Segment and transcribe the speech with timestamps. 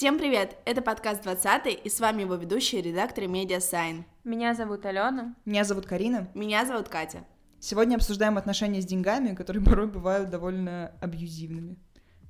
[0.00, 0.56] Всем привет!
[0.64, 4.04] Это подкаст 20 и с вами его ведущие редакторы Media Sign.
[4.24, 5.36] Меня зовут Алена.
[5.44, 6.30] Меня зовут Карина.
[6.32, 7.26] Меня зовут Катя.
[7.58, 11.76] Сегодня обсуждаем отношения с деньгами, которые порой бывают довольно абьюзивными.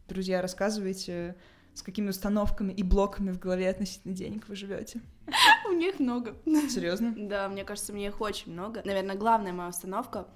[0.09, 1.37] Друзья, рассказывайте,
[1.73, 5.01] с какими установками и блоками в голове относительно денег вы живете.
[5.69, 6.35] У них много.
[6.69, 7.15] Серьезно?
[7.17, 8.83] Да, мне кажется, мне их очень много.
[8.85, 10.27] Наверное, главная моя установка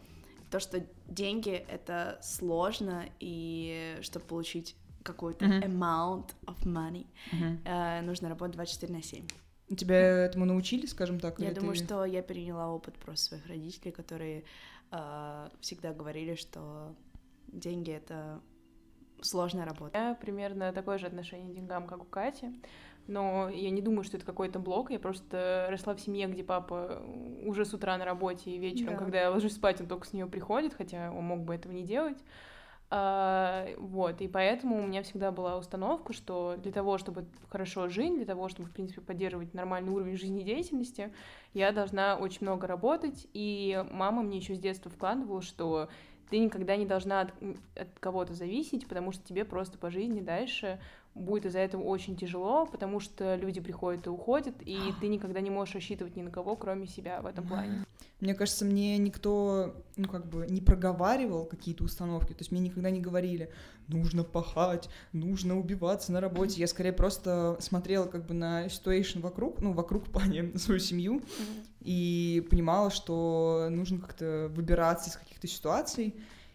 [0.53, 5.63] то, что деньги это сложно, и чтобы получить какой-то uh-huh.
[5.67, 7.58] amount of money, uh-huh.
[7.64, 9.26] э, нужно работать 24 на 7.
[9.76, 11.39] Тебя этому научили, скажем так?
[11.39, 11.85] Я думаю, ты...
[11.85, 14.45] что я переняла опыт просто своих родителей, которые
[14.90, 16.95] э, всегда говорили, что
[17.48, 18.40] деньги это
[19.22, 19.96] сложная работа.
[19.96, 22.61] Я примерно такое же отношение к деньгам, как у Кати,
[23.07, 27.03] но я не думаю, что это какой-то блок, я просто росла в семье, где папа
[27.45, 28.98] уже с утра на работе и вечером, да.
[28.98, 31.84] когда я ложусь спать, он только с нее приходит, хотя он мог бы этого не
[31.84, 32.19] делать.
[32.91, 38.14] А, вот, и поэтому у меня всегда была установка, что для того, чтобы хорошо жить,
[38.14, 41.12] для того, чтобы, в принципе, поддерживать нормальный уровень жизнедеятельности,
[41.55, 45.89] я должна очень много работать, и мама мне еще с детства вкладывала, что
[46.31, 47.33] ты никогда не должна от,
[47.77, 50.81] от кого-то зависеть, потому что тебе просто по жизни дальше
[51.15, 55.51] будет из-за этого очень тяжело, потому что люди приходят и уходят, и ты никогда не
[55.51, 57.84] можешь рассчитывать ни на кого, кроме себя в этом плане.
[58.21, 62.89] Мне кажется, мне никто, ну, как бы, не проговаривал какие-то установки, то есть мне никогда
[62.89, 63.51] не говорили,
[63.89, 66.61] нужно пахать, нужно убиваться на работе.
[66.61, 70.81] Я скорее просто смотрела как бы на ситуацию вокруг, ну, вокруг в плане на свою
[70.81, 71.23] семью,
[71.81, 76.15] и понимала, что нужно как-то выбираться из каких-то ситуаций,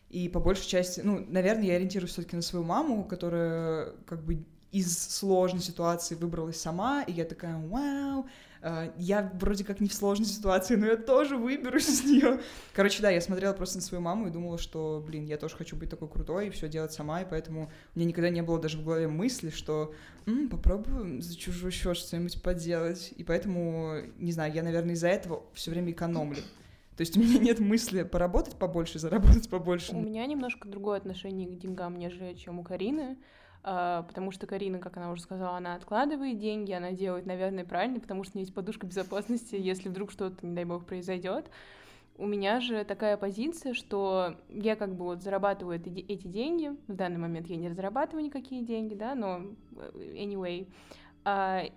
[0.10, 4.44] и по большей части, ну, наверное, я ориентируюсь все-таки на свою маму, которая как бы
[4.72, 8.28] из сложной ситуации выбралась сама, и я такая, вау,
[8.62, 12.40] э, я вроде как не в сложной ситуации, но я тоже выберусь из нее.
[12.74, 15.76] Короче, да, я смотрела просто на свою маму и думала, что, блин, я тоже хочу
[15.76, 18.78] быть такой крутой и все делать сама, и поэтому у меня никогда не было даже
[18.78, 19.94] в голове мысли, что
[20.28, 23.14] М, попробую за чужой счет что-нибудь поделать.
[23.18, 26.44] И поэтому, не знаю, я, наверное, из-за этого все время экономлю.
[27.00, 29.96] То есть у меня нет мысли поработать побольше, заработать побольше.
[29.96, 33.18] У меня немножко другое отношение к деньгам, нежели чем у Карины.
[33.64, 38.02] Uh, потому что Карина, как она уже сказала, она откладывает деньги, она делает, наверное, правильно,
[38.02, 41.50] потому что у нее есть подушка безопасности, если вдруг что-то, не дай бог, произойдет.
[42.18, 47.18] У меня же такая позиция, что я как бы вот зарабатываю эти, деньги, в данный
[47.18, 49.42] момент я не разрабатываю никакие деньги, да, но
[49.78, 51.09] э, anyway, а,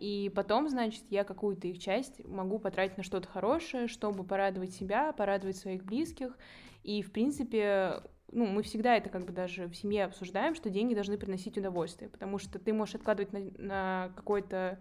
[0.00, 5.12] и потом, значит, я какую-то их часть могу потратить на что-то хорошее, чтобы порадовать себя,
[5.12, 6.36] порадовать своих близких.
[6.84, 10.94] И, в принципе, ну, мы всегда это как бы даже в семье обсуждаем, что деньги
[10.94, 14.78] должны приносить удовольствие, потому что ты можешь откладывать на, на какой-то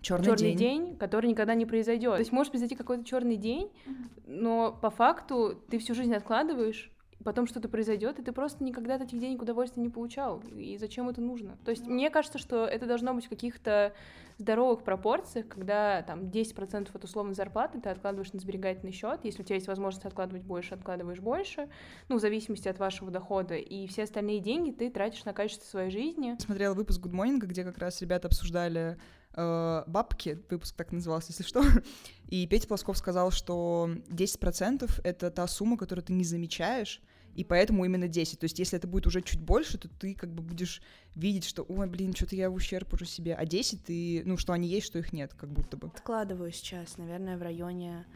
[0.00, 0.56] черный, черный день.
[0.58, 2.12] день, который никогда не произойдет.
[2.12, 3.70] То есть может произойти какой-то черный день,
[4.26, 6.93] но по факту ты всю жизнь откладываешь,
[7.24, 10.40] потом что-то произойдет, и ты просто никогда от этих денег удовольствия не получал.
[10.54, 11.56] И зачем это нужно?
[11.64, 13.94] То есть мне кажется, что это должно быть в каких-то
[14.38, 19.44] здоровых пропорциях, когда там 10% от условной зарплаты ты откладываешь на сберегательный счет, если у
[19.44, 21.68] тебя есть возможность откладывать больше, откладываешь больше,
[22.08, 25.90] ну, в зависимости от вашего дохода, и все остальные деньги ты тратишь на качество своей
[25.90, 26.36] жизни.
[26.38, 28.98] Смотрела выпуск Good Morning, где как раз ребята обсуждали
[29.34, 31.62] э, бабки, выпуск так назывался, если что,
[32.28, 37.00] и Петя Плосков сказал, что 10%— это та сумма, которую ты не замечаешь,
[37.34, 38.38] и поэтому именно 10.
[38.38, 40.82] То есть, если это будет уже чуть больше, то ты как бы будешь
[41.14, 43.34] видеть, что, ой, блин, что-то я в ущерб уже себе.
[43.34, 45.88] А 10 ты, ну, что они есть, что их нет, как будто бы.
[45.88, 48.06] Откладываю сейчас, наверное, в районе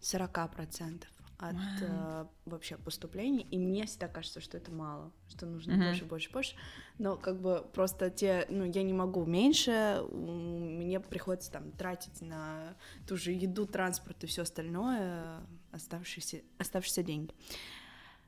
[0.00, 1.04] 40%
[1.38, 5.88] от э, вообще поступлений, и мне всегда кажется, что это мало, что нужно mm-hmm.
[5.88, 6.56] больше, больше, больше,
[6.98, 12.76] но как бы просто те, ну, я не могу меньше, мне приходится там тратить на
[13.06, 15.40] ту же еду, транспорт и все остальное
[15.72, 17.34] оставшиеся, оставшиеся деньги.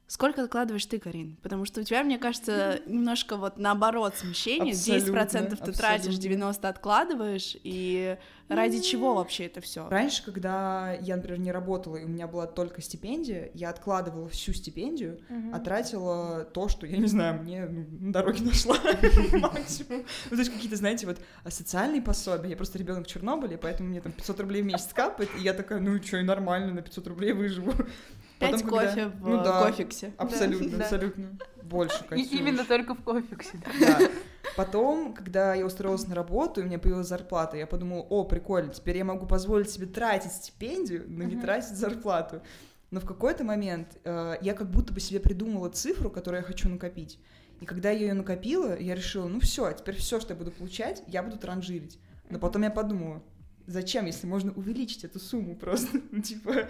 [0.08, 1.36] Сколько откладываешь ты, Карин?
[1.42, 4.72] Потому что у тебя, мне кажется, немножко вот наоборот смещение.
[4.72, 5.72] Абсолютно, 10% ты абсолютно.
[5.72, 7.56] тратишь, 90% откладываешь.
[7.64, 8.16] И
[8.48, 9.88] ради чего вообще это все?
[9.88, 14.52] Раньше, когда я, например, не работала, и у меня была только стипендия, я откладывала всю
[14.52, 15.50] стипендию, угу.
[15.52, 18.76] а тратила то, что, я не знаю, мне ну, на дороге нашла
[19.32, 20.04] максимум.
[20.30, 21.18] Ну, то есть какие-то, знаете, вот
[21.48, 22.50] социальные пособия.
[22.50, 25.52] Я просто ребенок в Чернобыле, поэтому мне там 500 рублей в месяц капает, и я
[25.52, 27.72] такая, ну что, и нормально, на 500 рублей выживу.
[28.38, 29.08] Пять Потом, кофе когда...
[29.08, 30.12] в ну, да, кофиксе.
[30.18, 30.84] Абсолютно, да.
[30.84, 31.38] абсолютно.
[31.62, 32.30] Больше кайфуешь.
[32.30, 33.58] И именно только в кофиксе.
[33.80, 33.98] Да.
[34.56, 38.72] Потом, когда я устроилась на работу, и у меня появилась зарплата, я подумала, о, прикольно,
[38.72, 42.42] теперь я могу позволить себе тратить стипендию, но не тратить зарплату.
[42.90, 46.68] Но в какой-то момент э, я как будто бы себе придумала цифру, которую я хочу
[46.68, 47.18] накопить.
[47.60, 51.02] И когда я ее накопила, я решила, ну все, теперь все, что я буду получать,
[51.06, 51.98] я буду транжирить.
[52.30, 53.22] Но потом я подумала,
[53.66, 56.00] зачем, если можно увеличить эту сумму просто?
[56.10, 56.68] Ну, типа,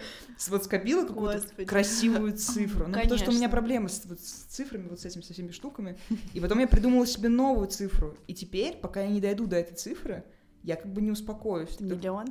[0.48, 2.88] вот скопила какую-то красивую цифру.
[2.88, 5.50] Ну, потому что у меня проблемы с, вот, с цифрами, вот с этими со всеми
[5.50, 5.98] штуками.
[6.32, 8.16] И потом я придумала себе новую цифру.
[8.26, 10.24] И теперь, пока я не дойду до этой цифры,
[10.62, 11.78] я как бы не успокоюсь.
[11.78, 12.26] Миллион?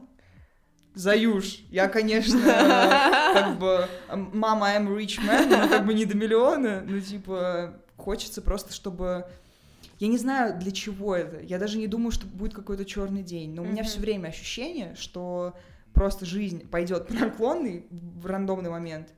[0.93, 1.59] Заюш.
[1.69, 2.39] Я, конечно,
[3.33, 3.87] как бы
[4.33, 9.25] мама, I'm rich man, но как бы не до миллиона, но типа хочется просто, чтобы
[9.99, 11.39] я не знаю, для чего это.
[11.39, 13.53] Я даже не думаю, что будет какой-то черный день.
[13.53, 15.55] Но у меня все время ощущение, что
[15.93, 19.13] просто жизнь пойдет по наклонной в рандомный момент.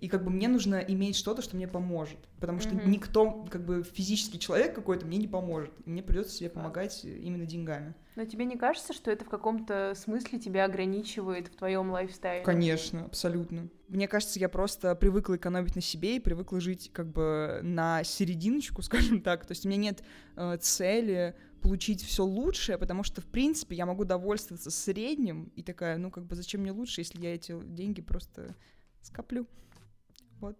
[0.00, 2.18] И как бы мне нужно иметь что-то, что мне поможет.
[2.38, 2.88] Потому что mm-hmm.
[2.88, 5.72] никто, как бы физический человек какой-то мне не поможет.
[5.86, 7.94] И мне придется себе помогать именно деньгами.
[8.14, 12.44] Но тебе не кажется, что это в каком-то смысле тебя ограничивает в твоем лайфстайле?
[12.44, 13.68] Конечно, абсолютно.
[13.88, 18.82] Мне кажется, я просто привыкла экономить на себе и привыкла жить как бы на серединочку,
[18.82, 19.46] скажем так.
[19.46, 20.02] То есть у меня нет
[20.36, 25.96] э, цели получить все лучшее, потому что, в принципе, я могу довольствоваться средним и такая,
[25.96, 28.54] ну, как бы, зачем мне лучше, если я эти деньги просто
[29.02, 29.46] скоплю.
[30.40, 30.56] Вот.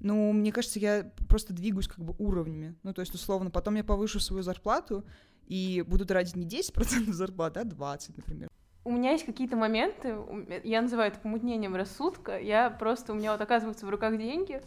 [0.00, 2.74] Ну, мне кажется, я просто двигаюсь как бы уровнями.
[2.82, 5.04] Ну, то есть, условно, потом я повышу свою зарплату
[5.46, 8.48] и буду тратить не 10% зарплаты, а 20, например.
[8.82, 10.16] У меня есть какие-то моменты,
[10.64, 14.62] я называю это помутнением рассудка, я просто, у меня вот оказываются в руках деньги,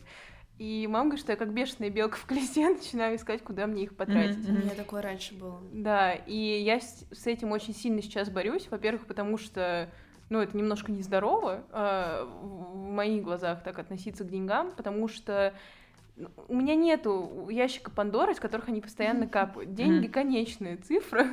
[0.59, 3.95] и мама говорит, что я как бешеная белка в колесе начинаю искать, куда мне их
[3.95, 4.37] потратить.
[4.37, 4.61] Mm-hmm.
[4.61, 5.59] У меня такое раньше было.
[5.71, 8.67] Да, и я с, с этим очень сильно сейчас борюсь.
[8.69, 9.89] Во-первых, потому что
[10.29, 15.53] ну, это немножко нездорово э, в моих глазах так относиться к деньгам, потому что
[16.47, 19.73] у меня нету ящика Пандоры, из которых они постоянно капают.
[19.73, 21.27] Деньги— конечная цифра,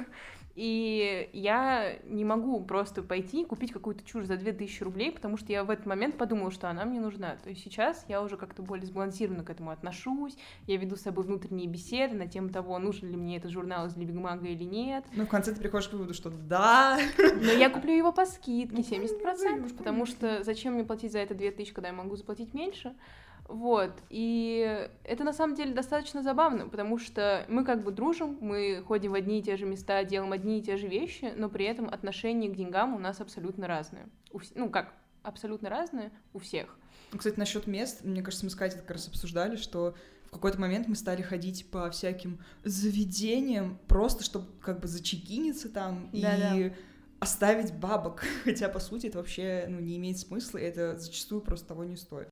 [0.54, 5.52] и я не могу просто пойти и купить какую-то чушь за 2000 рублей, потому что
[5.52, 7.36] я в этот момент подумала, что она мне нужна.
[7.42, 10.36] То есть сейчас я уже как-то более сбалансированно к этому отношусь,
[10.66, 13.96] я веду с собой внутренние беседы на тему того, нужен ли мне этот журнал из
[13.96, 15.04] Либигмага или нет.
[15.14, 16.98] Ну, в конце ты приходишь к выводу, что да.
[17.18, 21.72] Но я куплю его по скидке 70%, потому что зачем мне платить за это 2000,
[21.72, 22.94] когда я могу заплатить меньше?
[23.50, 28.80] Вот, и это на самом деле достаточно забавно, потому что мы как бы дружим, мы
[28.86, 31.64] ходим в одни и те же места, делаем одни и те же вещи, но при
[31.64, 34.08] этом отношение к деньгам у нас абсолютно разное.
[34.30, 34.38] У.
[34.54, 34.94] Ну, как,
[35.24, 36.78] абсолютно разное у всех.
[37.10, 40.60] Ну, кстати, насчет мест, мне кажется, мы с Катей как раз обсуждали, что в какой-то
[40.60, 46.56] момент мы стали ходить по всяким заведениям, просто чтобы как бы зачекиниться там Да-да.
[46.56, 46.72] и
[47.18, 48.22] оставить бабок.
[48.44, 51.96] Хотя, по сути, это вообще ну, не имеет смысла, и это зачастую просто того не
[51.96, 52.28] стоит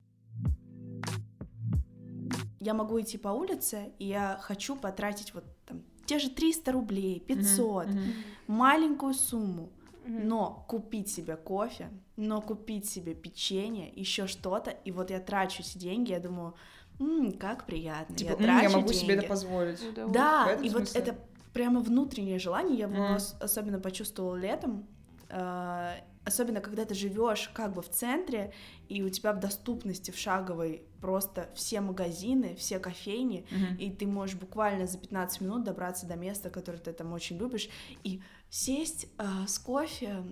[2.68, 7.18] я могу идти по улице, и я хочу потратить вот там те же 300 рублей,
[7.20, 8.12] 500, mm-hmm.
[8.46, 9.70] маленькую сумму,
[10.04, 10.24] mm-hmm.
[10.24, 15.78] но купить себе кофе, но купить себе печенье, еще что-то, и вот я трачу эти
[15.78, 16.54] деньги, я думаю,
[17.00, 19.02] м-м, как приятно, типа, я трачу я могу деньги.
[19.02, 19.80] себе это позволить.
[20.12, 20.78] Да, и смысле?
[20.78, 21.18] вот это
[21.54, 23.36] прямо внутреннее желание, я его mm.
[23.40, 24.86] особенно почувствовала летом,
[25.30, 25.92] э,
[26.26, 28.52] особенно когда ты живешь как бы в центре,
[28.88, 33.76] и у тебя в доступности в шаговой просто все магазины, все кофейни, mm-hmm.
[33.78, 37.68] и ты можешь буквально за 15 минут добраться до места, которое ты там очень любишь,
[38.04, 38.20] и
[38.50, 40.24] сесть э, с кофе,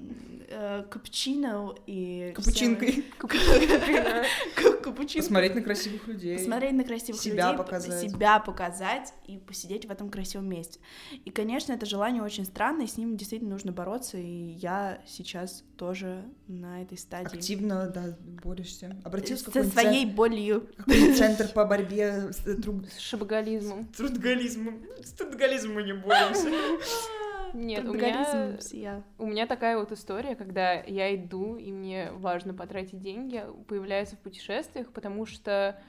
[0.49, 2.33] э, капучино и...
[2.35, 3.05] Капучинкой.
[3.19, 5.23] Капучинкой.
[5.23, 6.39] Посмотреть на красивых людей.
[6.39, 7.59] Посмотреть на красивых себя людей.
[7.59, 8.11] Показать.
[8.11, 10.81] Себя показать и посидеть в этом красивом месте.
[11.25, 16.25] И, конечно, это желание очень странное, с ним действительно нужно бороться, и я сейчас тоже
[16.47, 17.37] на этой стадии.
[17.37, 18.97] Активно, да, борешься.
[19.05, 20.69] Обратился Со своей болью.
[21.17, 22.87] Центр по борьбе с, труд...
[22.89, 23.89] с шабагализмом.
[23.93, 24.83] С трудоголизмом.
[25.03, 26.49] С трудоголизмом мы не боремся.
[27.55, 33.01] Нет, у меня, у меня такая вот история, когда я иду, и мне важно потратить
[33.01, 35.81] деньги, появляется в путешествиях, потому что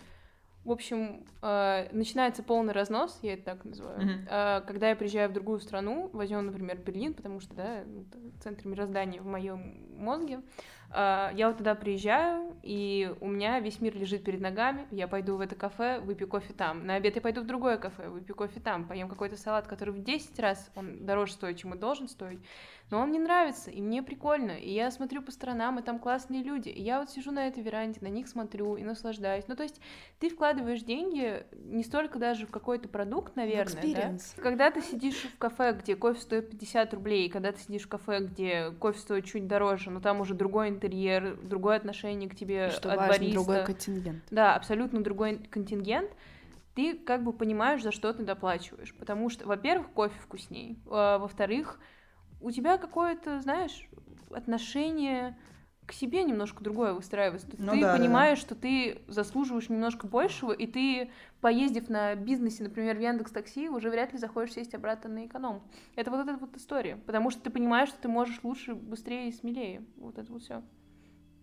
[0.68, 4.00] в общем, э, начинается полный разнос, я это так называю.
[4.00, 4.28] Mm-hmm.
[4.30, 7.84] Э, когда я приезжаю в другую страну, возьмем, например, Берлин, потому что, да,
[8.42, 10.42] центр мироздания в моем мозге,
[10.90, 14.88] а, я вот туда приезжаю, и у меня весь мир лежит перед ногами.
[14.92, 16.86] Я пойду в это кафе, выпью кофе там.
[16.86, 18.88] На обед я пойду в другое кафе, выпью кофе там.
[18.88, 22.40] Поем какой-то салат, который в 10 раз он дороже стоит, чем он должен стоить
[22.90, 26.42] но он мне нравится, и мне прикольно, и я смотрю по сторонам, и там классные
[26.42, 29.46] люди, и я вот сижу на этой веранде, на них смотрю и наслаждаюсь.
[29.48, 29.82] Ну, то есть
[30.20, 33.82] ты вкладываешь деньги не столько даже в какой-то продукт, наверное,
[34.36, 34.42] да?
[34.42, 37.90] Когда ты сидишь в кафе, где кофе стоит 50 рублей, и когда ты сидишь в
[37.90, 42.70] кафе, где кофе стоит чуть дороже, но там уже другой интерьер, другое отношение к тебе
[42.70, 43.34] Что от важно, бариста.
[43.34, 44.24] другой контингент.
[44.32, 46.10] Да, абсолютно другой контингент
[46.78, 48.94] ты как бы понимаешь, за что ты доплачиваешь.
[48.94, 51.80] Потому что, во-первых, кофе вкусней, а, во-вторых,
[52.42, 53.88] у тебя какое-то, знаешь,
[54.32, 55.38] отношение
[55.88, 57.48] к себе немножко другое выстраивается.
[57.58, 58.46] Ну ты да, понимаешь, да.
[58.46, 63.90] что ты заслуживаешь немножко большего, и ты, поездив на бизнесе, например, в Яндекс Такси, уже
[63.90, 65.64] вряд ли захочешь сесть обратно на эконом.
[65.96, 66.98] Это вот эта вот история.
[66.98, 69.86] Потому что ты понимаешь, что ты можешь лучше, быстрее и смелее.
[69.96, 70.62] Вот это вот все.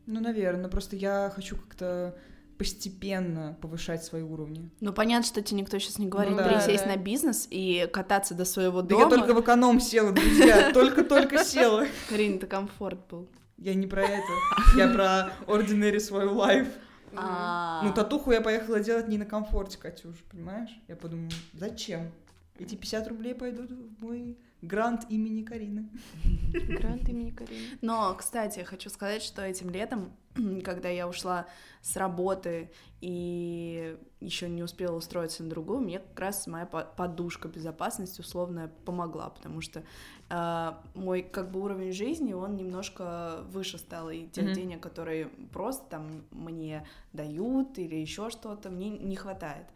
[0.05, 2.19] Ну, наверное, просто я хочу как-то
[2.59, 4.71] постепенно повышать свои уровни.
[4.81, 6.49] Ну, понятно, что тебе никто сейчас не говорит Ну да.
[6.49, 6.91] пересесть Да.
[6.91, 9.03] на бизнес и кататься до своего Да дома.
[9.05, 11.87] я только в эконом села, друзья, только-только села.
[12.09, 13.29] Карин, это комфорт был.
[13.59, 14.33] Я не про это,
[14.77, 16.69] я про ordinary свою life.
[17.17, 20.71] А, Ну, татуху я поехала делать не на комфорте, Катюш, понимаешь?
[20.89, 22.11] Я подумала, зачем?
[22.59, 25.89] Эти 50 рублей пойдут в мой грант имени Карины.
[26.69, 27.79] Грант имени Карины.
[27.83, 30.13] Но, кстати, хочу сказать, что этим летом,
[30.65, 31.47] когда я ушла
[31.83, 32.71] с работы
[33.01, 38.69] и еще не успела устроиться на другую, мне как раз моя по- подушка безопасности условная
[38.85, 39.83] помогла, потому что
[40.31, 44.55] э, мой как бы уровень жизни, он немножко выше стал, и тех Мгм.
[44.55, 49.67] денег, которые просто там мне дают или еще что-то, мне не хватает.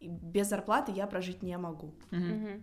[0.00, 1.94] Без зарплаты я прожить не могу.
[2.10, 2.62] Мгм.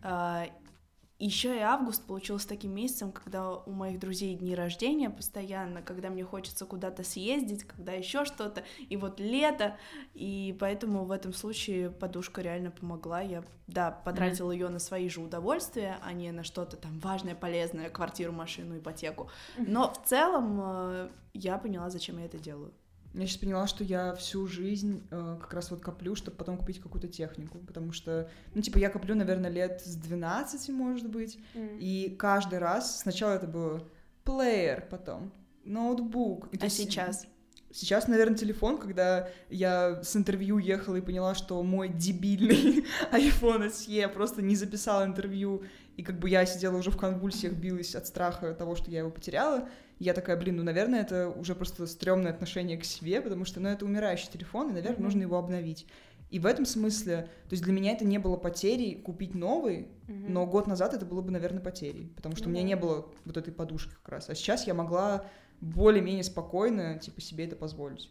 [1.18, 6.26] Еще и август получился таким месяцем, когда у моих друзей дни рождения постоянно, когда мне
[6.26, 9.78] хочется куда-то съездить, когда еще что-то, и вот лето,
[10.14, 13.22] и поэтому в этом случае подушка реально помогла.
[13.22, 17.90] Я, да, потратила ее на свои же удовольствия, а не на что-то там важное, полезное,
[17.90, 19.30] квартиру, машину, ипотеку.
[19.58, 22.74] Но в целом э, я поняла, зачем я это делаю.
[23.16, 26.82] Я сейчас поняла, что я всю жизнь э, как раз вот коплю, чтобы потом купить
[26.82, 31.78] какую-то технику, потому что, ну, типа, я коплю, наверное, лет с 12, может быть, Мгм.
[31.80, 33.82] и каждый раз, сначала это было
[34.26, 35.32] плеер, потом
[35.64, 36.50] ноутбук.
[36.54, 37.26] И А есть сейчас?
[37.72, 44.08] Сейчас, наверное, телефон, когда я с интервью ехала и поняла, что мой дебильный iPhone SE
[44.10, 45.64] просто не записал интервью,
[45.98, 49.10] и как бы я сидела уже в конвульсиях, билась от страха того, что я его
[49.12, 49.70] потеряла.
[50.00, 53.60] И я такая, блин, ну, наверное, это уже просто стрёмное отношение к себе, потому что,
[53.62, 55.04] ну, это умирающий телефон, и, наверное, Мгм.
[55.06, 55.88] нужно его обновить.
[56.32, 60.34] И в этом смысле, то есть для меня это не было потерей купить новый, Мгм.
[60.34, 62.68] но год назад это было бы, наверное, потерей, потому что Ну у меня да.
[62.68, 64.30] не было вот этой подушки как раз.
[64.30, 65.26] А сейчас я могла
[65.62, 68.10] более-менее спокойно, типа, себе это позволить.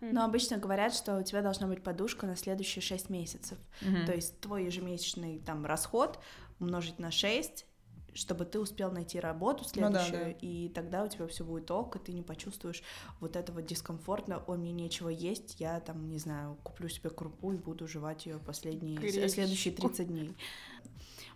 [0.00, 3.58] Но обычно говорят, что у тебя должна быть подушка на следующие 6 месяцев.
[4.06, 6.18] То есть твой ежемесячный там расход
[6.60, 7.66] умножить на 6,
[8.14, 10.38] чтобы ты успел найти работу Ну да, следующую, да.
[10.40, 12.82] и тогда у тебя все будет ок, и ты не почувствуешь
[13.20, 17.56] вот этого дискомфорта, ой, мне нечего есть, я там, не знаю, куплю себе крупу и
[17.56, 19.28] буду жевать ее последние, Гречку.
[19.28, 20.36] следующие 30 дней.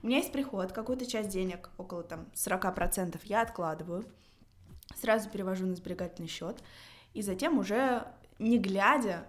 [0.03, 4.05] У меня есть приход, какую-то часть денег, около там 40% я откладываю,
[4.97, 6.63] сразу перевожу на сберегательный счет,
[7.15, 8.07] и затем уже
[8.39, 9.27] не глядя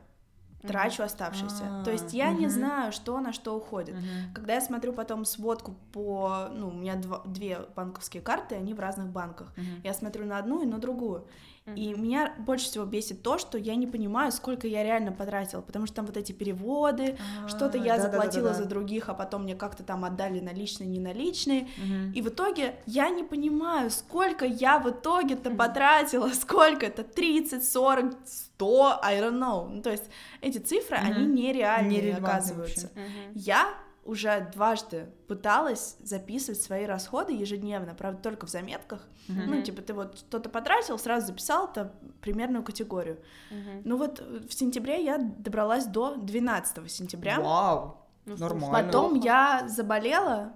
[0.67, 1.63] Трачу оставшееся.
[1.83, 3.95] То есть А, я не знаю, что на что уходит.
[4.33, 6.47] Когда я смотрю потом сводку по...
[6.51, 9.53] Ну, у меня два- две банковские карты, они в разных банках.
[9.83, 11.25] Я смотрю на одну и на другую.
[11.73, 15.87] И меня больше всего бесит то, что я не понимаю, сколько я реально потратила, потому
[15.87, 17.17] что там вот эти переводы,
[17.47, 21.67] что-то я заплатила за других, а потом мне как-то там отдали наличные, не наличные.
[22.13, 28.15] И в итоге я не понимаю, сколько я в итоге-то потратила, сколько это, 30, 40,
[28.25, 29.67] 100, I don't know.
[29.67, 30.05] Ну, то есть
[30.41, 32.91] эти цифры, они нереальные оказываются.
[33.33, 33.73] Я
[34.05, 39.01] уже дважды пыталась записывать свои расходы ежедневно, правда, только в заметках.
[39.27, 39.43] Мгм.
[39.47, 43.17] Ну, типа, ты вот что-то потратил, сразу записал это примерную категорию.
[43.49, 43.81] Мгм.
[43.83, 47.39] Ну вот э, в сентябре я добралась до 12 сентября.
[47.39, 47.97] Вау!
[48.25, 48.71] Ну, Нормально.
[48.71, 50.53] Потом я заболела,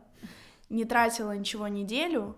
[0.69, 2.37] не тратила ничего неделю,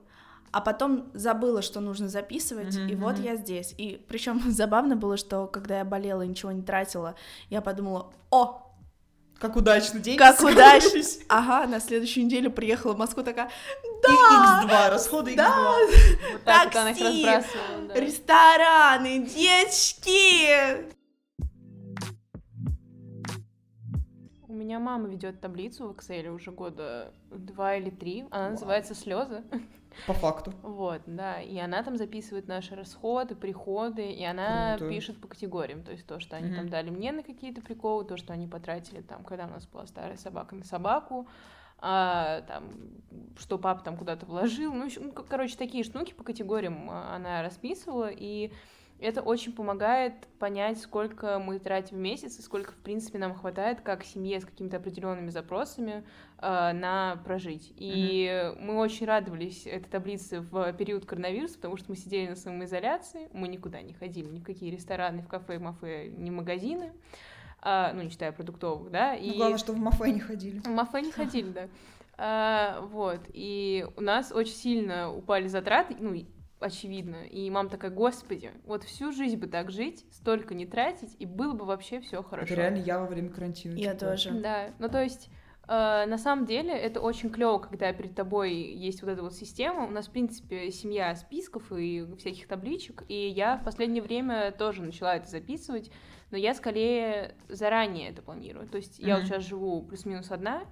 [0.51, 3.73] а потом забыла, что нужно записывать, Мгм, и вот я здесь.
[3.77, 7.15] И причем забавно было, что когда я болела и ничего не тратила,
[7.49, 8.70] я подумала, о,
[9.41, 11.01] Как удачно, деньги как удачно.
[11.27, 13.50] Ага, на следующую неделю приехала в Москву такая,
[13.83, 15.48] И X2, расходы Да.
[15.48, 16.31] X2.
[16.33, 17.93] Вот так вот она их такси, разбрасывала, да.
[18.00, 21.00] рестораны, девочки!
[24.51, 28.25] У меня мама ведет таблицу в Excel уже года два или три.
[28.31, 28.51] Она Вау.
[28.51, 29.43] называется слезы.
[30.08, 30.53] По факту.
[30.62, 31.39] Вот, да.
[31.41, 34.93] И она там записывает наши расходы, приходы, и она Круто.
[34.93, 35.84] пишет по категориям.
[35.84, 36.55] То есть то, что они Мгм.
[36.58, 39.86] там дали мне на какие-то приколы, то, что они потратили там, когда у нас была
[39.86, 41.27] старая собака на собаку,
[41.79, 42.65] а, там,
[43.38, 44.74] что папа там куда-то вложил.
[44.74, 48.51] Ну, ну, короче, такие штуки по категориям а, она расписывала, и
[49.01, 53.81] это очень помогает понять, сколько мы тратим в месяц и сколько, в принципе, нам хватает
[53.81, 56.03] как семье с какими-то определенными запросами
[56.38, 57.74] э, на прожить.
[57.75, 63.29] И мы очень радовались этой таблице в период коронавируса, потому что мы сидели на самоизоляции,
[63.34, 66.93] мы никуда не ходили, ни в какие рестораны, в кафе, мафе, ни магазины,
[67.62, 70.60] а, ну, не считая продуктовых, да, Ну, главное, что в Мафе не ходили.
[70.60, 71.67] в Мафе не ходили, да.
[72.17, 76.25] А, вот, и у нас очень сильно упали затраты, ну, и
[76.61, 77.25] очевидно.
[77.25, 81.53] И мама такая, господи, вот всю жизнь бы так жить, столько не тратить, и было
[81.53, 82.53] бы вообще все хорошо.
[82.53, 83.75] Это реально я во время карантина.
[83.75, 84.11] Я типа.
[84.11, 84.31] тоже.
[84.31, 85.29] Да, ну то есть
[85.67, 89.85] э, на самом деле это очень клево, когда перед тобой есть вот эта вот система.
[89.85, 94.81] У нас, в принципе, семья списков и всяких табличек, и я в последнее время тоже
[94.83, 95.91] начала это записывать,
[96.31, 98.67] но я скорее заранее это планирую.
[98.67, 100.63] То есть я вот сейчас живу плюс-минус одна,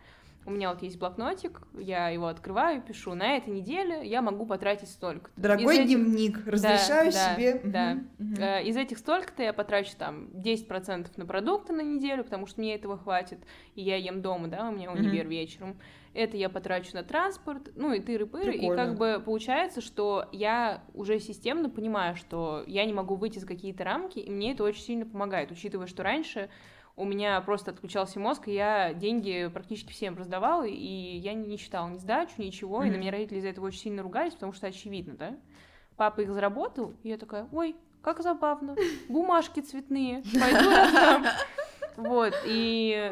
[0.49, 4.89] у меня вот есть блокнотик, я его открываю, пишу, на этой неделе я могу потратить
[4.89, 5.29] столько.
[5.37, 7.61] Дорогой Из этих- дневник, разрешаю да, себе.
[7.63, 7.97] да.
[8.17, 8.35] Мгм.
[8.41, 12.73] Э, Из этих столько-то я потрачу там 10% на продукты на неделю, потому что мне
[12.75, 13.39] этого хватит,
[13.75, 15.77] и я ем дома, да, у меня универ вечером.
[16.15, 21.19] Это я потрачу на транспорт, ну и тыры-пыры, и как бы получается, что я уже
[21.19, 25.05] системно понимаю, что я не могу выйти за какие-то рамки, и мне это очень сильно
[25.05, 26.49] помогает, учитывая, что раньше
[26.99, 31.87] у меня просто отключался мозг, и я деньги практически всем раздавала, и я не считала
[31.87, 35.15] ни сдачу, ничего, и на меня родители из-за этого очень сильно ругались, потому что очевидно,
[35.15, 35.37] да?
[35.95, 38.75] Папа их заработал, и я такая, ой, как забавно,
[39.07, 41.25] бумажки цветные, пойду раздам.
[41.95, 43.11] Вот, и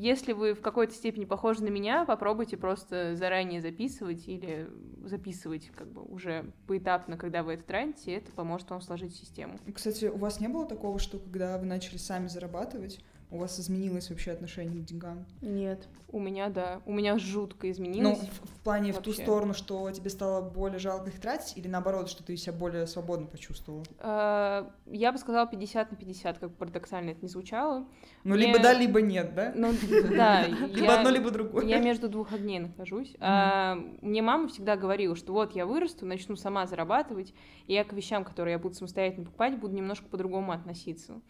[0.00, 4.68] если вы в какой-то степени похожи на меня, попробуйте просто заранее записывать или
[5.04, 9.58] записывать как бы уже поэтапно, когда вы это тратите, это поможет вам сложить систему.
[9.74, 13.00] Кстати, у вас не было такого, что когда вы начали сами зарабатывать,
[13.34, 15.26] у вас изменилось вообще отношение к деньгам?
[15.40, 15.88] Нет.
[16.12, 18.18] У меня, да, у меня жутко Ну, изменилось.
[18.20, 19.22] в, в плане в ту вообще.
[19.22, 23.26] сторону, что тебе стало более жалко их тратить, или наоборот, что ты себя более свободно
[23.26, 23.82] почувствовала?
[23.98, 27.86] Э, Я бы сказала 50 на 50, как парадоксально это не звучало.
[28.22, 29.52] Ну, Мне- либо да, либо нет, да?
[29.56, 29.72] Ну,
[30.16, 31.64] да, Либо одно, либо другое.
[31.66, 33.16] Я между двух огней нахожусь.
[33.18, 37.34] А, мне мама всегда говорила, что вот я вырасту, начну сама зарабатывать,
[37.66, 41.20] и я к вещам, которые я буду самостоятельно покупать, буду немножко по-другому относиться.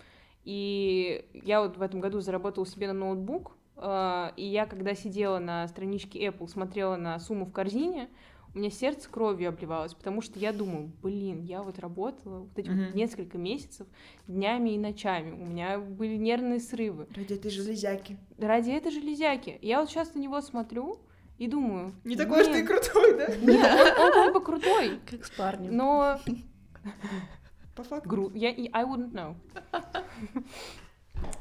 [0.45, 5.39] И я вот в этом году заработала себе на ноутбук, а, и я, когда сидела
[5.39, 8.09] на страничке Apple, смотрела на сумму в корзине,
[8.55, 12.69] у меня сердце кровью обливалось, потому что я думаю, блин, я вот работала вот эти
[12.69, 12.95] вот Мгм.
[12.97, 13.89] несколько месяцев
[14.29, 18.17] днями и ночами, у меня были нервные срывы Ради этой железяки.
[18.39, 19.59] ради этой железяки.
[19.61, 21.01] Я вот сейчас на него смотрю
[21.39, 21.95] и думаю...
[22.05, 23.27] Не такой уж ты и «Блин, крутой, да?
[23.39, 25.77] Нет, он, он как бы крутой, Как с парнем.
[25.77, 26.21] но...
[27.75, 28.09] По факту.
[28.09, 28.31] Гру...
[28.35, 28.51] Я...
[28.51, 29.35] и- I wouldn't know.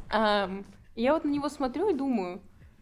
[0.10, 2.42] Ам, я вот на него смотрю и думаю,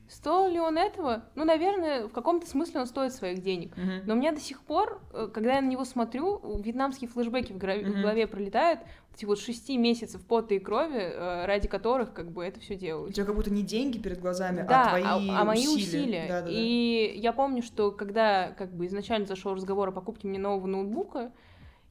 [0.09, 1.23] стоил ли он этого?
[1.35, 3.75] Ну, наверное, в каком-то смысле он стоит своих денег.
[3.77, 4.01] Мгм.
[4.05, 7.57] Но у меня до сих пор, э, когда я на него смотрю, вьетнамские флешбеки в,
[7.57, 8.01] гра- в Мгм.
[8.01, 8.81] голове пролетают,
[9.15, 12.77] эти вот шести месяцев пота и крови, э, ради которых как бы это все У
[12.77, 13.13] делалось.
[13.15, 15.75] тебя как будто не деньги перед глазами, Да, а твои а, а мои усилия.
[16.01, 16.27] усилия.
[16.27, 16.51] Да, да, да.
[16.53, 21.31] И я помню, что когда как бы изначально зашел разговор о покупке мне нового ноутбука,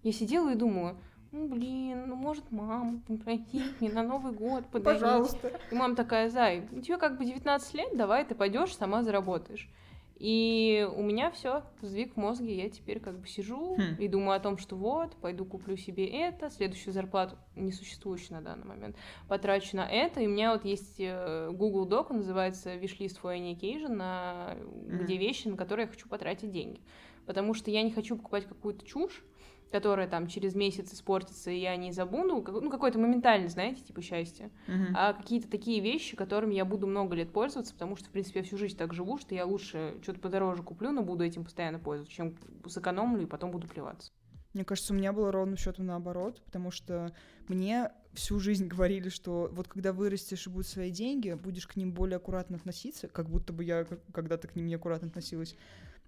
[0.03, 0.97] я сидела и думала,
[1.33, 5.01] ну блин, ну может маму попросить мне на Новый год подарить.
[5.01, 5.61] Пожалуйста.
[5.71, 9.71] И мама такая, Зай, тебе как бы 19 лет, давай ты пойдешь, сама заработаешь.
[10.17, 13.97] И у меня все, сдвиг в мозге, я теперь как бы сижу Хм.
[13.99, 18.67] и думаю о том, что вот, пойду куплю себе это, следующую зарплату, несуществующую на данный
[18.67, 18.97] момент,
[19.29, 20.21] потрачу на это.
[20.21, 24.57] И у меня вот есть э, Google Doc, он называется Wishlist for any occasion, на-
[24.87, 26.83] где вещи, на которые я хочу потратить деньги.
[27.25, 29.25] Потому что я не хочу покупать какую-то чушь,
[29.71, 34.03] которая там через месяц испортится, и я не забуду, как- ну, какой-то моментальный, знаете, типа
[34.03, 34.95] счастье Мгм.
[34.97, 38.45] а какие-то такие вещи, которыми я буду много лет пользоваться, потому что, в принципе, я
[38.45, 42.15] всю жизнь так живу, что я лучше что-то подороже куплю, но буду этим постоянно пользоваться,
[42.15, 44.11] чем сэкономлю и потом буду плеваться.
[44.53, 47.15] Мне кажется, у меня было ровно счетом наоборот, потому что
[47.47, 51.93] мне всю жизнь говорили, что вот когда вырастешь и будут свои деньги, будешь к ним
[51.93, 55.55] более аккуратно относиться, как будто бы я когда-то к ним неаккуратно относилась.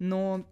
[0.01, 0.44] Но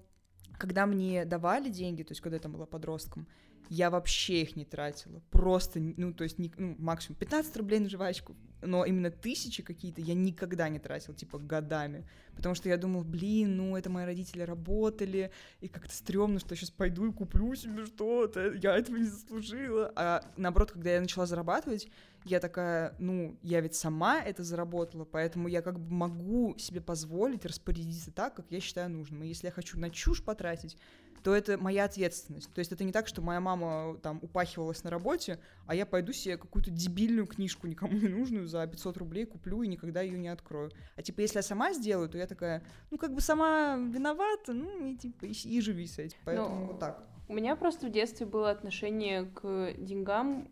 [0.61, 3.27] когда мне давали деньги, то есть когда я там была подростком,
[3.69, 5.23] я вообще их не тратила.
[5.31, 8.35] Просто, ну, то есть, не- ну, максимум 15 рублей на жвачку.
[8.63, 12.05] Но именно тысячи какие-то я никогда не тратила, типа, годами.
[12.35, 16.57] Потому что я думала, блин, ну, это мои родители работали, и как-то стрёмно, что я
[16.57, 19.93] сейчас пойду и куплю себе что-то, я этого не заслужила.
[19.95, 21.89] А наоборот, когда я начала зарабатывать,
[22.25, 27.45] я такая, ну, я ведь сама это заработала, поэтому я как бы могу себе позволить
[27.45, 29.23] распорядиться так, как я считаю нужным.
[29.23, 30.77] И если я хочу на чушь потратить,
[31.23, 32.53] то это моя ответственность.
[32.53, 36.13] То есть это не так, что моя мама там упахивалась на работе, а я пойду
[36.13, 40.29] себе какую-то дебильную книжку, никому не нужную, за 500 рублей куплю и никогда ее не
[40.29, 40.71] открою.
[40.97, 44.87] А типа, если я сама сделаю, то я такая, ну, как бы сама виновата, ну,
[44.87, 46.19] и типа, и, и живи с этим.
[46.25, 47.07] Поэтому Ну, вот так.
[47.31, 50.49] У меня просто в детстве было отношение к деньгам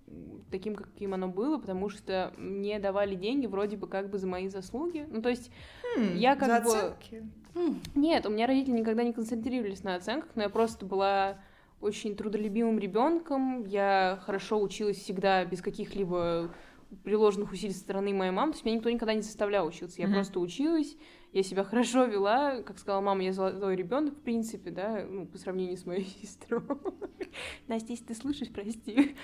[0.49, 4.47] таким, каким оно было, потому что мне давали деньги вроде бы как бы за мои
[4.47, 5.05] заслуги.
[5.11, 5.51] Ну, то есть,
[5.97, 7.27] Хм, я как за бы- оценки.
[7.57, 11.39] М, нет, у меня родители никогда не концентрировались на оценках, но я просто была
[11.81, 13.65] очень трудолюбивым ребенком.
[13.65, 16.55] Я хорошо училась всегда без каких-либо
[17.03, 18.53] приложенных усилий со стороны моей мамы.
[18.53, 20.01] То есть меня никто никогда не заставлял учиться.
[20.01, 20.15] Я Мгм.
[20.15, 20.97] просто училась,
[21.33, 25.39] я себя хорошо вела, как сказала мама, я золотой ребенок, в принципе, да, ну, по
[25.39, 26.63] сравнению с моей сестрой.
[27.67, 29.17] Настя, если ты слышишь, прости.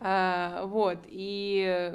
[0.00, 1.92] А, вот, и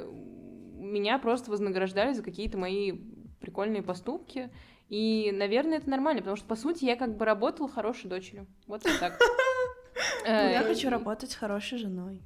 [0.74, 2.92] меня просто вознаграждали за какие-то мои
[3.40, 4.50] прикольные поступки.
[4.88, 8.46] И, наверное, это нормально, потому что, по сути, я как бы работала хорошей дочерью.
[8.66, 9.18] Вот так.
[9.18, 12.22] Ну, я э, хочу работать с хорошей женой.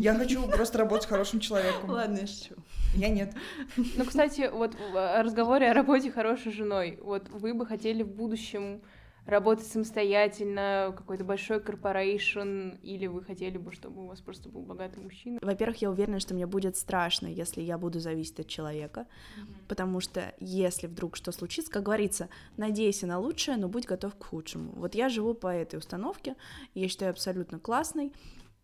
[0.00, 1.90] Я хочу просто работать с хорошим человеком.
[1.90, 2.54] Ладно, я шучу.
[2.94, 3.34] Я нет.
[3.76, 8.80] Ну, кстати, вот в разговоре о работе хорошей женой, вот вы бы хотели в будущем
[9.26, 15.02] работать самостоятельно, какой-то большой корпорейшн, или вы хотели бы, чтобы у вас просто был богатый
[15.04, 15.38] мужчина?
[15.42, 19.54] Во-первых, я уверена, что мне будет страшно, если я буду зависеть от человека, mm-hmm.
[19.68, 24.24] потому что если вдруг что случится, как говорится, надейся на лучшее, но будь готов к
[24.24, 24.72] худшему.
[24.72, 26.36] Вот я живу по этой установке,
[26.74, 28.12] я считаю абсолютно классной,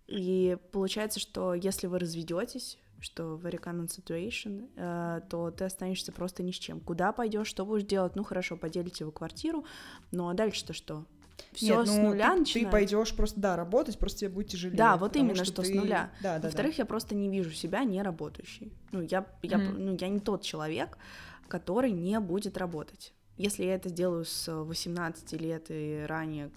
[0.07, 6.43] и получается, что если вы разведетесь, что very common situation, э, то ты останешься просто
[6.43, 6.81] ни с чем.
[6.81, 8.17] Куда пойдешь, что будешь делать?
[8.17, 9.65] Ну хорошо, поделите вы квартиру,
[10.13, 11.05] ну а дальше-то что?
[11.53, 12.59] Все с ну, нуля ты, начинается.
[12.59, 14.77] Ты пойдешь просто, да, работать, просто тебе будет тяжелее.
[14.77, 15.69] Да, вот именно, что, что ты...
[15.69, 16.11] с нуля.
[16.23, 16.83] Да, да, Во-вторых, да.
[16.83, 18.73] я просто не вижу себя не работающей.
[18.93, 19.79] Ну, я, я, mm-hmm.
[19.79, 20.97] ну, я не тот человек,
[21.49, 23.13] который не будет работать.
[23.37, 26.51] Если я это сделаю с 18 лет и ранее,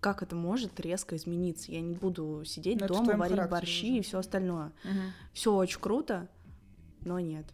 [0.00, 1.72] как это может резко измениться?
[1.72, 3.98] Я не буду сидеть но ну, дома, варить борщи уже.
[3.98, 4.72] и все остальное.
[4.84, 5.00] Угу.
[5.32, 6.28] Все очень круто,
[7.04, 7.46] но нет.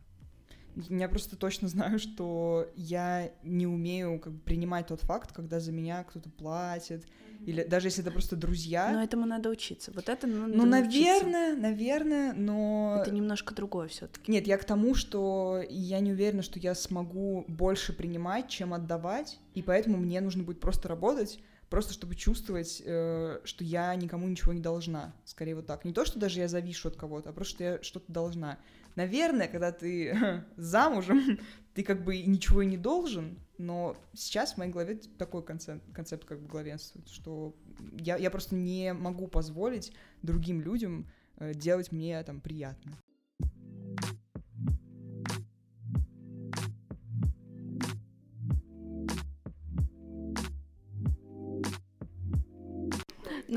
[0.89, 5.73] Я просто точно знаю, что я не умею как бы принимать тот факт, когда за
[5.73, 7.05] меня кто-то платит,
[7.47, 8.91] или даже если это просто друзья.
[8.93, 9.93] Но этому надо учиться.
[9.95, 11.61] Вот это надо Ну, наверное, научиться.
[11.61, 13.01] наверное, но...
[13.03, 16.75] Это немножко другое все таки Нет, я к тому, что я не уверена, что я
[16.75, 22.83] смогу больше принимать, чем отдавать, и поэтому мне нужно будет просто работать, просто чтобы чувствовать,
[22.85, 25.15] э, что я никому ничего не должна.
[25.25, 25.85] Скорее вот так.
[25.85, 28.59] Не то, что даже я завишу от кого-то, а просто, что я что-то должна.
[28.97, 31.39] Наверное, когда ты замужем,
[31.75, 36.25] ты как бы ничего и не должен, но сейчас в моей голове такой концепт, концепт
[36.25, 37.55] как бы главенствует, что
[37.99, 42.93] я, я просто не могу позволить другим людям э, делать мне там приятно.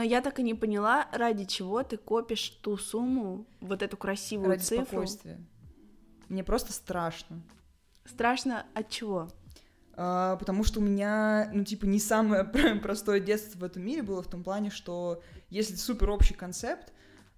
[0.01, 4.49] Но я так и не поняла, ради чего ты копишь ту сумму, вот эту красивую
[4.49, 4.85] ради цифру.
[4.85, 5.39] спокойствия.
[6.27, 7.43] Мне просто страшно.
[8.05, 9.29] Страшно от чего?
[9.93, 12.45] А, потому что у меня, ну, типа, не самое
[12.81, 16.91] простое детство в этом мире было в том плане, что если супер общий концепт,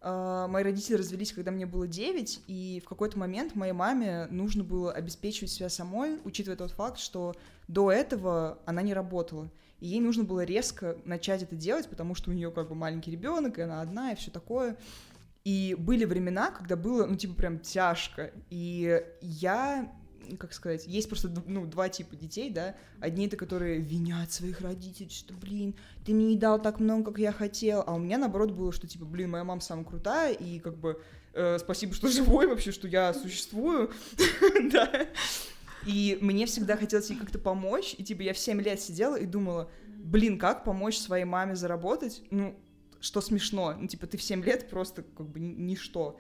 [0.04, 4.92] мои родители развелись, когда мне было 9, и в какой-то момент моей маме нужно было
[4.92, 7.36] обеспечивать себя самой, учитывая тот факт, что
[7.68, 9.50] до этого она не работала
[9.84, 13.12] и ей нужно было резко начать это делать, потому что у нее как бы маленький
[13.12, 14.78] ребенок, и она одна, и все такое.
[15.44, 18.32] И были времена, когда было, ну, типа, прям тяжко.
[18.50, 19.92] И я,
[20.38, 22.76] как сказать, есть просто, ну, два типа детей, да.
[23.00, 27.20] Одни это, которые винят своих родителей, что, блин, ты мне не дал так много, как
[27.20, 27.84] я хотел.
[27.86, 31.02] А у меня, наоборот, было, что, типа, блин, моя мама самая крутая, и, как бы,
[31.34, 33.92] э, спасибо, что живой вообще, что я существую,
[34.72, 35.08] да.
[35.86, 39.26] И мне всегда хотелось ей как-то помочь, и типа я в 7 лет сидела и
[39.26, 42.22] думала, блин, как помочь своей маме заработать?
[42.32, 42.58] Ну,
[43.00, 46.18] что смешно, ну, типа, ты в 7 лет просто как бы ничто.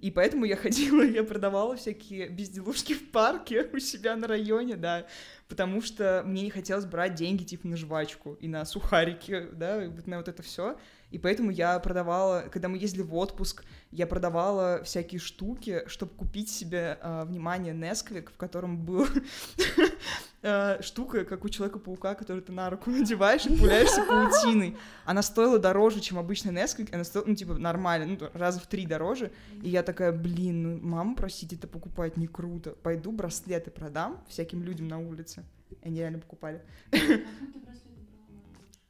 [0.00, 5.06] И поэтому я ходила, я продавала всякие безделушки в парке у себя на районе, да,
[5.48, 10.18] потому что мне не хотелось брать деньги, типа, на жвачку и на сухарики, да, на
[10.18, 10.78] вот это все.
[11.10, 16.48] И поэтому я продавала, когда мы ездили в отпуск, я продавала всякие штуки, чтобы купить
[16.48, 19.06] себе, э, внимание, Несквик, в котором был
[20.42, 24.76] э, штука, как у Человека-паука, который ты на руку надеваешь и пуляешься паутиной.
[25.04, 28.86] Она стоила дороже, чем обычный Несквик, она стоила, ну, типа, нормально, ну, раза в три
[28.86, 29.32] дороже.
[29.62, 32.70] И я такая, блин, ну, маму просить это покупать не круто.
[32.70, 35.44] Пойду браслеты продам всяким людям на улице.
[35.82, 36.62] Они реально покупали.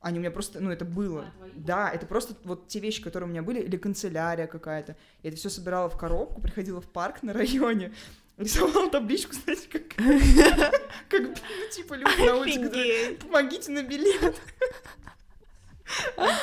[0.01, 1.27] Они у меня просто, ну, это было.
[1.41, 4.97] А, да, это просто вот те вещи, которые у меня были, или канцелярия какая-то.
[5.23, 7.93] Я это все собирала в коробку, приходила в парк на районе,
[8.39, 9.89] рисовала табличку, знаете, как,
[11.09, 11.35] как ну,
[11.71, 14.41] типа люди на улице, которые, помогите на билет.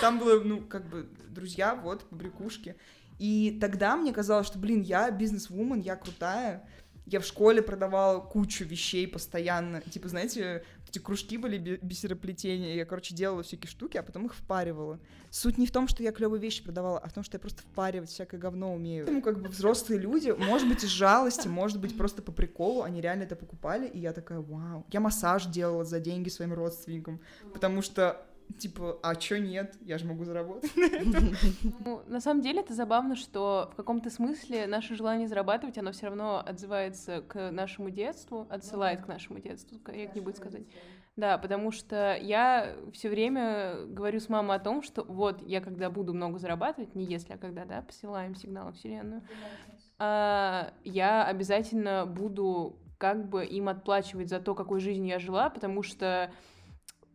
[0.02, 2.76] Там было, ну, как бы, друзья, вот, побрякушки.
[3.18, 6.68] И тогда мне казалось, что, блин, я бизнес-вумен, я крутая,
[7.08, 9.82] я в школе продавала кучу вещей постоянно.
[9.82, 12.76] Типа, знаете, эти кружки были бисероплетения.
[12.76, 15.00] Я, короче, делала всякие штуки, а потом их впаривала.
[15.30, 17.62] Суть не в том, что я клевые вещи продавала, а в том, что я просто
[17.62, 19.06] впаривать всякое говно умею.
[19.06, 23.02] Поэтому как бы взрослые люди, может быть, из жалости, может быть, просто по приколу, они
[23.02, 24.86] реально это покупали, и я такая, вау.
[24.92, 27.20] Я массаж делала за деньги своим родственникам,
[27.54, 28.26] потому что
[28.58, 29.76] типа, а чё нет?
[29.82, 30.72] Я же могу заработать.
[31.86, 36.08] Ну, на самом деле это забавно, что в каком-то смысле наше желание зарабатывать, оно все
[36.08, 40.64] равно отзывается к нашему детству, отсылает к нашему детству, как-нибудь сказать.
[41.16, 45.90] Да, потому что я все время говорю с мамой о том, что вот я когда
[45.90, 49.24] буду много зарабатывать, не если, а когда, да, посылаем сигнал в Вселенную,
[49.98, 55.82] а, я обязательно буду как бы им отплачивать за то, какой жизнью я жила, потому
[55.82, 56.32] что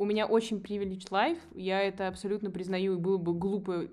[0.02, 3.86] у меня очень privileged life, я это абсолютно признаю, и было бы глупо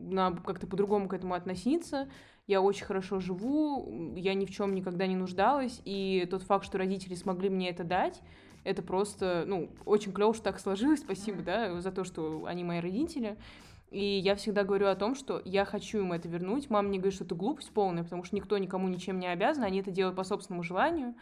[0.00, 2.08] на как-то по-другому к этому относиться.
[2.48, 6.78] Я очень хорошо живу, я ни в чем никогда не нуждалась, и тот факт, что
[6.78, 8.20] родители смогли мне это дать,
[8.64, 12.80] это просто, ну, очень клево, что так сложилось, спасибо, да, за то, что они мои
[12.80, 13.36] родители.
[13.92, 16.70] И я всегда говорю о том, что я хочу им это вернуть.
[16.70, 19.80] Мама мне говорит, что это глупость полная, потому что никто никому ничем не обязан, они
[19.80, 21.14] это делают по собственному желанию.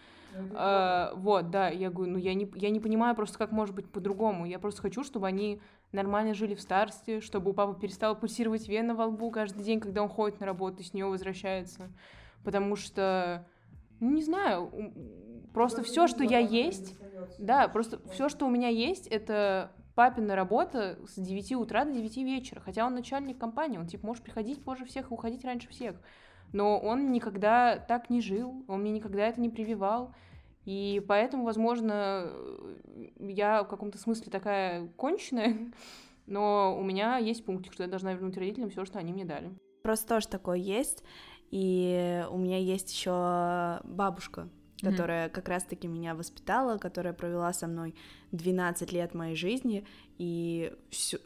[0.55, 3.91] А, вот, да, я говорю, ну я не, я не понимаю просто, как может быть
[3.91, 4.47] по-другому.
[4.47, 5.61] Я просто хочу, чтобы они
[5.93, 10.03] нормально жили в старости, чтобы у папы перестала пульсировать вена во лбу каждый день, когда
[10.03, 11.91] он ходит на работу и с нее возвращается.
[12.45, 13.47] Потому что,
[13.99, 14.71] ну не знаю,
[15.53, 16.97] просто все, что я есть,
[17.39, 22.17] да, просто все, что у меня есть, это папина работа с 9 утра до 9
[22.19, 25.97] вечера, хотя он начальник компании, он типа может приходить позже всех и уходить раньше всех.
[26.53, 30.15] Но он никогда так не жил, он мне никогда это не прививал.
[30.65, 32.31] И поэтому, возможно,
[33.19, 35.73] я в каком-то смысле такая конченая,
[36.27, 39.51] но у меня есть пунктик, что я должна вернуть родителям все, что они мне дали.
[39.83, 41.03] Просто тоже такое есть.
[41.51, 44.43] И у меня есть еще бабушка,
[44.83, 44.91] mm-hmm.
[44.91, 47.97] которая как раз-таки меня воспитала, которая провела со мной
[48.33, 49.85] 12 лет моей жизни,
[50.19, 51.19] и всё,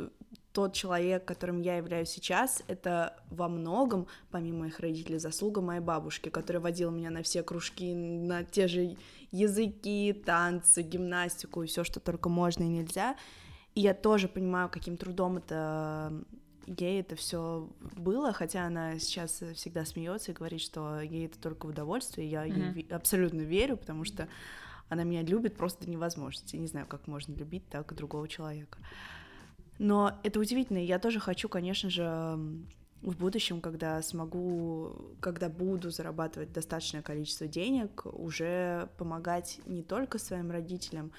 [0.55, 6.29] тот человек, которым я являюсь сейчас, это во многом, помимо моих родителей, заслуга моей бабушки,
[6.29, 8.97] которая водила меня на все кружки, на те же
[9.33, 13.17] языки, танцы, гимнастику и все, что только можно и нельзя.
[13.75, 16.25] И я тоже понимаю, каким трудом это
[16.67, 21.67] ей это все было, хотя она сейчас всегда смеется и говорит, что ей это только
[21.67, 22.31] в удовольствие.
[22.31, 22.75] Я mm-hmm.
[22.77, 24.29] ей абсолютно верю, потому что
[24.89, 26.55] она меня любит просто до невозможности.
[26.55, 28.79] Не знаю, как можно любить так другого человека.
[29.79, 30.79] Но это удивительно.
[30.79, 32.39] Я тоже хочу, конечно же,
[33.03, 40.51] в будущем, когда смогу, когда буду зарабатывать достаточное количество денег, уже помогать не только своим
[40.51, 41.13] родителям,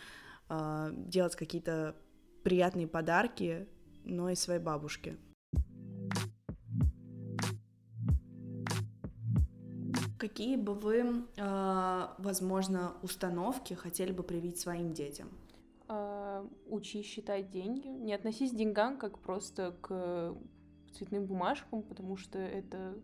[0.49, 1.95] э, делать какие-то
[2.43, 3.67] приятные подарки,
[4.03, 5.17] но и своей бабушке.
[10.17, 15.29] Какие бы вы, э, возможно, установки хотели бы привить своим детям?
[15.87, 17.87] Э, учи считать деньги.
[17.87, 20.35] Не относись к деньгам как просто к
[20.93, 22.95] цветным бумажкам, потому что это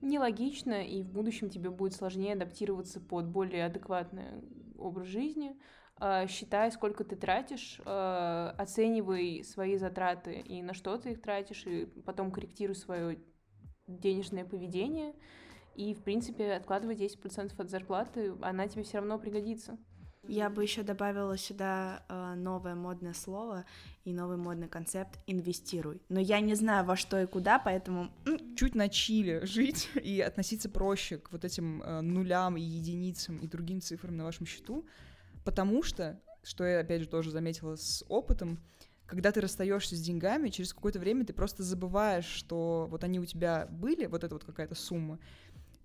[0.00, 4.42] нелогично, и в будущем тебе будет сложнее адаптироваться под более адекватный
[4.78, 5.56] образ жизни.
[6.00, 11.66] Э, считай, сколько ты тратишь, э, оценивай свои затраты и на что ты их тратишь,
[11.66, 13.18] и потом корректируй свое
[13.86, 15.14] денежное поведение—
[15.78, 19.78] и, в принципе, откладывай 10% от зарплаты, она тебе все равно пригодится.
[20.28, 23.64] Я бы еще добавила сюда э, новое модное слово
[24.04, 26.02] и новый модный концепт «инвестируй».
[26.10, 28.10] Но я не знаю, во что и куда, поэтому...
[28.54, 33.46] Чуть на чили жить и относиться проще к вот этим э, нулям и единицам и
[33.46, 34.86] другим цифрам на вашем счету,
[35.44, 38.58] потому что, что я, опять же, тоже заметила с опытом,
[39.08, 43.24] когда ты расстаешься с деньгами, через какое-то время ты просто забываешь, что вот они у
[43.24, 45.18] тебя были, вот эта вот какая-то сумма,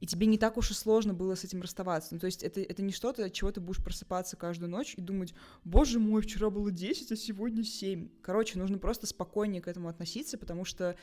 [0.04, 2.14] и тебе не так уж и сложно было с этим расставаться.
[2.14, 5.02] Ну, то есть это, это не что-то, от чего ты будешь просыпаться каждую ночь и
[5.02, 8.10] думать, боже мой, вчера было 10, а сегодня 7.
[8.22, 10.98] Короче, нужно просто спокойнее к этому относиться, потому что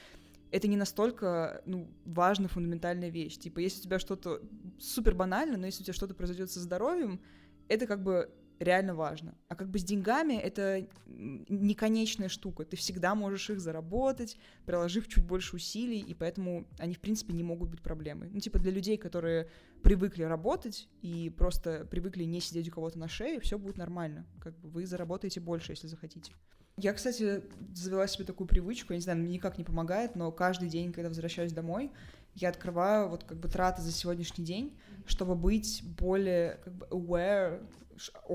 [0.50, 3.38] это не настолько ну, важная, фундаментальная вещь.
[3.38, 4.42] Типа, если у тебя что-то
[4.78, 7.22] супер банально, но если у тебя что-то произойдет со здоровьем,
[7.68, 8.30] это как бы
[8.60, 9.34] реально важно.
[9.48, 12.64] А как бы с деньгами это не конечная штука.
[12.64, 17.42] Ты всегда можешь их заработать, приложив чуть больше усилий, и поэтому они, в принципе, не
[17.42, 18.28] могут быть проблемой.
[18.30, 19.48] Ну, типа для людей, которые
[19.82, 24.26] привыкли работать и просто привыкли не сидеть у кого-то на шее, все будет нормально.
[24.40, 26.32] Как бы вы заработаете больше, если захотите.
[26.76, 27.42] Я, кстати,
[27.74, 31.08] завела себе такую привычку, я не знаю, мне никак не помогает, но каждый день, когда
[31.08, 31.90] возвращаюсь домой,
[32.34, 37.60] я открываю вот как бы траты за сегодняшний день, чтобы быть более как бы aware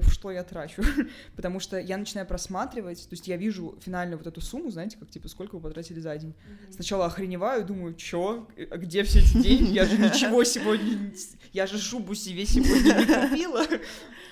[0.09, 0.83] что я трачу,
[1.35, 5.09] потому что я начинаю просматривать, то есть я вижу финальную вот эту сумму, знаете, как
[5.09, 6.31] типа сколько вы потратили за день.
[6.31, 6.73] Mm-hmm.
[6.73, 11.11] Сначала охреневаю, думаю, чё, а где все эти деньги, я же ничего сегодня,
[11.51, 13.65] я же шубу себе сегодня не купила.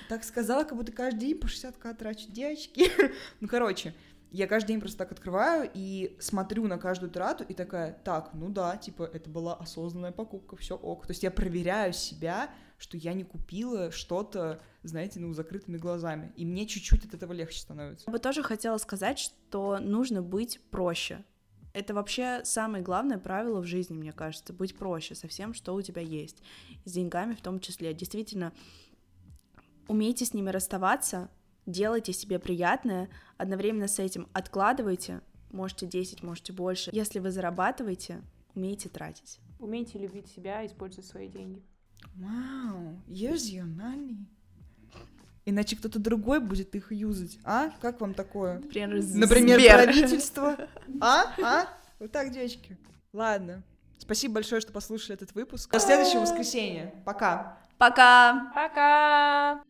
[0.06, 2.90] Так сказала, как будто каждый день по 60к трачу, девочки.
[3.40, 3.94] ну, короче,
[4.36, 8.48] я каждый день просто так открываю и смотрю на каждую трату и такая, так, ну
[8.48, 11.06] да, типа, это была осознанная покупка, все ок.
[11.06, 16.32] То есть я проверяю себя, что я не купила что-то, знаете, ну, закрытыми глазами.
[16.34, 18.06] И мне чуть-чуть от этого легче становится.
[18.08, 21.24] Я бы тоже хотела сказать, что нужно быть проще.
[21.72, 25.82] Это вообще самое главное правило в жизни, мне кажется, быть проще со всем, что у
[25.82, 26.42] тебя есть.
[26.84, 27.94] с деньгами в том числе.
[27.94, 28.52] Действительно,
[29.86, 31.30] умейте с ними расставаться,
[31.66, 36.90] делайте себе приятное, одновременно с этим откладывайте, можете 10, можете больше.
[36.92, 38.22] Если вы зарабатываете,
[38.54, 39.38] умейте тратить.
[39.58, 41.62] Умейте любить себя и использовать свои деньги.
[42.16, 44.26] Вау, use your money.
[45.46, 47.38] Иначе кто-то другой будет их юзать.
[47.44, 47.70] А?
[47.80, 48.60] Как вам такое?
[48.60, 49.82] Например, Например Сбер.
[49.84, 50.56] правительство.
[51.00, 51.34] А?
[51.42, 51.68] А?
[51.98, 52.78] Вот так, девочки.
[53.12, 53.62] Ладно.
[53.98, 55.70] Спасибо большое, что послушали этот выпуск.
[55.70, 56.94] До следующего воскресенья.
[57.04, 57.58] Пока.
[57.78, 58.50] Пока.
[58.54, 59.62] Пока.